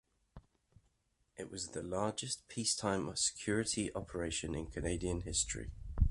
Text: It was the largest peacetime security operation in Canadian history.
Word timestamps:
It 1.37 1.51
was 1.51 1.67
the 1.67 1.83
largest 1.83 2.47
peacetime 2.47 3.15
security 3.15 3.93
operation 3.93 4.55
in 4.55 4.65
Canadian 4.65 5.21
history. 5.21 5.73